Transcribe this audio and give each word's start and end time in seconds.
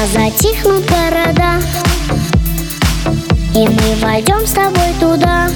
Когда 0.00 0.24
затихнут 0.24 0.84
города 0.86 1.60
И 3.54 3.68
мы 3.68 3.96
войдем 4.00 4.46
с 4.46 4.52
тобой 4.52 4.94
туда. 4.98 5.48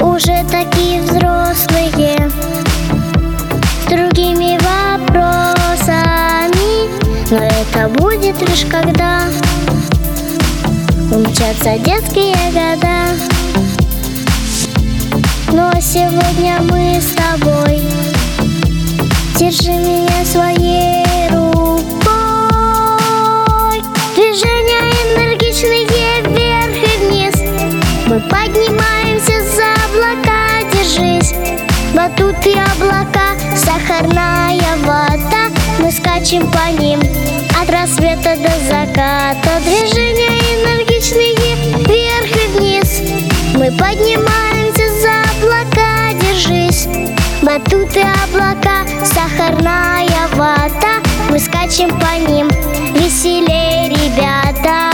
Уже 0.00 0.44
такие 0.50 1.02
взрослые 1.02 2.28
С 3.82 3.86
другими 3.88 4.58
вопросами. 4.58 5.20
Но 7.30 7.44
это 7.44 7.88
будет 7.88 8.40
лишь 8.48 8.64
когда 8.70 9.24
Умчатся 11.12 11.78
детские 11.78 12.34
года. 12.52 13.14
Но 15.52 15.72
сегодня 15.80 16.60
мы 16.62 17.00
с 17.00 17.12
тобой 17.12 17.29
Батуты 32.00 32.54
облака, 32.54 33.36
сахарная 33.54 34.74
вода 34.86 35.50
Мы 35.80 35.92
скачем 35.92 36.50
по 36.50 36.70
ним 36.80 36.98
от 37.60 37.68
рассвета 37.68 38.36
до 38.36 38.50
заката. 38.66 39.60
Движения 39.60 40.38
энергичные 40.54 41.56
вверх 41.76 42.32
и 42.34 42.48
вниз. 42.56 43.02
Мы 43.54 43.70
поднимаемся 43.72 44.88
за 45.02 45.12
облака, 45.36 46.14
держись. 46.22 46.88
Батуты 47.42 48.00
облака, 48.24 48.86
сахарная 49.04 50.26
вода 50.36 51.02
Мы 51.28 51.38
скачем 51.38 51.90
по 52.00 52.16
ним, 52.16 52.48
веселей, 52.94 53.90
ребята 53.90 54.90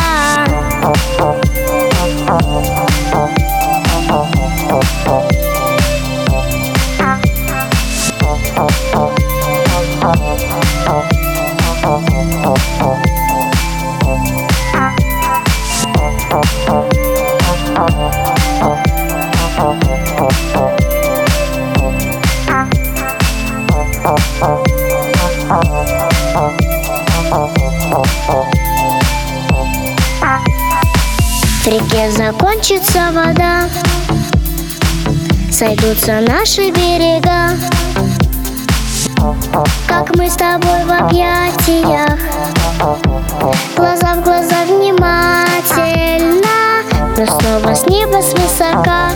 В 31.67 31.69
реке 31.69 32.09
закончится 32.13 33.11
вода. 33.13 33.65
Сойдутся 35.51 36.21
наши 36.21 36.71
берега. 36.71 37.59
Как 39.89 40.15
мы 40.15 40.31
с 40.31 40.35
тобой 40.37 40.85
в 40.85 40.93
объятиях. 40.93 42.21
Глаза 43.77 44.15
в 44.15 44.23
глаза 44.23 44.65
внимательно. 44.69 46.47
Но 47.19 47.27
снова 47.27 47.75
с 47.75 47.85
неба 47.87 48.23
свысока. 48.23 49.11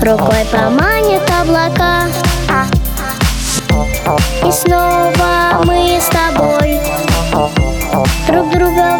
Рукой 0.00 0.46
поманит 0.52 1.28
облака. 1.42 2.04
И 4.46 4.52
снова 4.52 5.64
мы 5.64 6.00
с 6.00 6.06
тобой 6.06 6.80
Друг 8.28 8.48
друга 8.50 8.99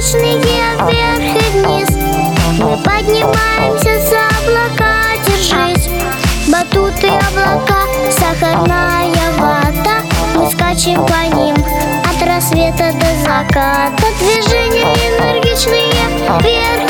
энергичные 0.00 0.76
вверх 0.86 1.36
и 1.36 1.58
вниз. 1.58 1.88
Мы 2.58 2.76
поднимаемся 2.78 4.00
за 4.08 4.20
облака, 4.40 4.94
держись. 5.26 5.88
Батуты 6.48 7.08
облака, 7.08 7.84
сахарная 8.10 9.12
вода 9.36 10.02
Мы 10.34 10.50
скачем 10.50 11.06
по 11.06 11.36
ним 11.36 11.54
от 12.04 12.26
рассвета 12.26 12.92
до 12.94 13.22
заката. 13.22 14.04
Движения 14.18 14.94
энергичные 15.18 15.92
вверх 16.40 16.89